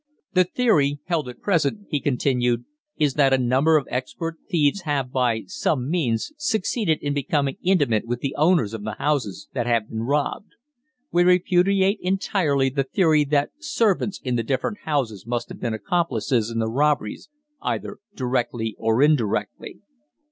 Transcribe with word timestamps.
The 0.33 0.45
theory 0.45 0.97
held 1.05 1.29
at 1.29 1.41
present," 1.41 1.85
he 1.91 1.99
continued, 1.99 2.65
"is 2.97 3.13
that 3.13 3.33
a 3.35 3.37
number 3.37 3.77
of 3.77 3.87
expert 3.91 4.37
thieves 4.49 4.81
have 4.81 5.11
by 5.11 5.43
some 5.45 5.91
means 5.91 6.31
succeeded 6.39 6.97
in 7.03 7.13
becoming 7.13 7.57
intimate 7.61 8.07
with 8.07 8.19
the 8.21 8.33
owners 8.35 8.73
of 8.73 8.81
the 8.83 8.93
houses 8.93 9.47
that 9.53 9.67
have 9.67 9.89
been 9.89 10.01
robbed. 10.01 10.53
We 11.11 11.21
repudiate 11.23 11.99
entirely 12.01 12.69
the 12.71 12.83
theory 12.85 13.23
that 13.25 13.51
servants 13.59 14.19
in 14.23 14.35
the 14.37 14.41
different 14.41 14.79
houses 14.85 15.27
must 15.27 15.49
have 15.49 15.59
been 15.59 15.75
accomplices 15.75 16.49
in 16.49 16.57
the 16.57 16.67
robberies 16.67 17.29
either 17.61 17.99
directly 18.15 18.73
or 18.79 19.03
indirectly." 19.03 19.81